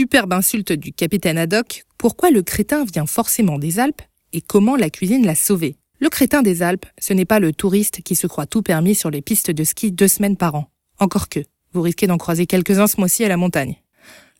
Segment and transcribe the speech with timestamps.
[0.00, 4.00] Superbe insulte du capitaine Haddock, pourquoi le crétin vient forcément des Alpes
[4.32, 5.76] et comment la cuisine l'a sauvé?
[5.98, 9.10] Le crétin des Alpes, ce n'est pas le touriste qui se croit tout permis sur
[9.10, 10.70] les pistes de ski deux semaines par an.
[11.00, 11.40] Encore que,
[11.74, 13.76] vous risquez d'en croiser quelques-uns ce mois-ci à la montagne.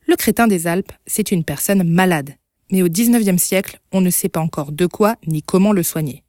[0.09, 2.37] Le crétin des Alpes, c'est une personne malade.
[2.73, 6.25] Mais au 19e siècle, on ne sait pas encore de quoi ni comment le soigner.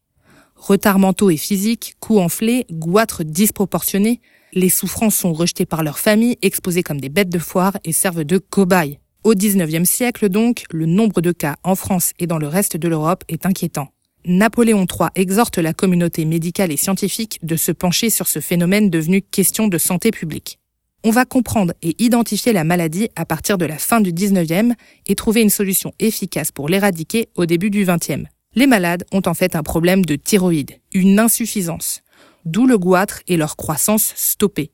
[0.58, 4.20] Retard mentaux et physiques, coups enflés, goitres disproportionnés,
[4.52, 8.26] les souffrances sont rejetées par leur famille, exposées comme des bêtes de foire et servent
[8.26, 9.00] de cobayes.
[9.24, 12.88] Au 19e siècle donc, le nombre de cas en France et dans le reste de
[12.88, 13.90] l'Europe est inquiétant.
[14.26, 19.22] Napoléon III exhorte la communauté médicale et scientifique de se pencher sur ce phénomène devenu
[19.22, 20.58] question de santé publique.
[21.04, 24.74] On va comprendre et identifier la maladie à partir de la fin du 19e
[25.06, 28.26] et trouver une solution efficace pour l'éradiquer au début du 20e.
[28.56, 32.02] Les malades ont en fait un problème de thyroïde, une insuffisance,
[32.46, 34.72] d'où le goitre et leur croissance stoppée.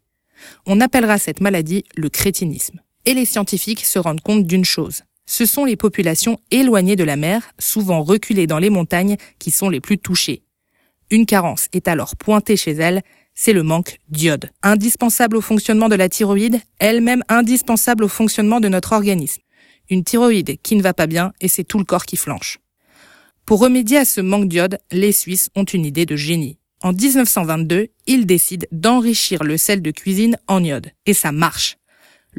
[0.65, 2.79] On appellera cette maladie le crétinisme.
[3.07, 5.03] Et les scientifiques se rendent compte d'une chose.
[5.25, 9.69] Ce sont les populations éloignées de la mer, souvent reculées dans les montagnes, qui sont
[9.69, 10.43] les plus touchées.
[11.09, 13.01] Une carence est alors pointée chez elles,
[13.33, 18.67] c'est le manque d'iode, indispensable au fonctionnement de la thyroïde, elle-même indispensable au fonctionnement de
[18.67, 19.41] notre organisme.
[19.89, 22.59] Une thyroïde qui ne va pas bien et c'est tout le corps qui flanche.
[23.45, 26.57] Pour remédier à ce manque d'iode, les Suisses ont une idée de génie.
[26.81, 30.91] En 1922, ils décident d'enrichir le sel de cuisine en iode.
[31.05, 31.76] Et ça marche.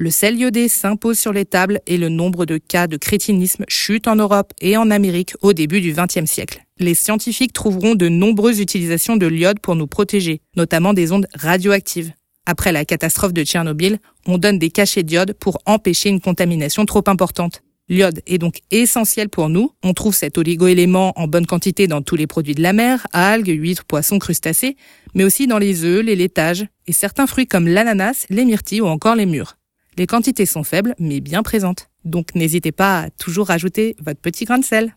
[0.00, 4.06] Le sel iodé s'impose sur les tables et le nombre de cas de crétinisme chute
[4.06, 6.62] en Europe et en Amérique au début du XXe siècle.
[6.78, 12.12] Les scientifiques trouveront de nombreuses utilisations de l'iode pour nous protéger, notamment des ondes radioactives.
[12.46, 17.02] Après la catastrophe de Tchernobyl, on donne des cachets d'iode pour empêcher une contamination trop
[17.08, 17.64] importante.
[17.88, 19.72] L'iode est donc essentiel pour nous.
[19.82, 23.48] On trouve cet oligoélément en bonne quantité dans tous les produits de la mer, algues,
[23.48, 24.76] huîtres, poissons, crustacés,
[25.14, 28.86] mais aussi dans les œufs, les laitages et certains fruits comme l'ananas, les myrtilles ou
[28.86, 29.58] encore les mûres.
[29.98, 31.88] Les quantités sont faibles, mais bien présentes.
[32.04, 34.94] Donc n'hésitez pas à toujours rajouter votre petit grain de sel.